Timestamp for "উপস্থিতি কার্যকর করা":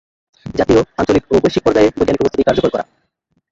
2.21-2.85